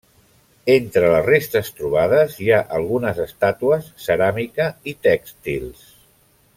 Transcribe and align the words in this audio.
Entre 0.75 1.11
les 1.15 1.27
restes 1.27 1.69
trobades 1.81 2.39
hi 2.45 2.49
ha 2.57 2.63
algunes 2.79 3.21
estàtues, 3.27 3.93
ceràmica 4.09 4.71
i 4.95 4.99
tèxtils. 5.09 5.87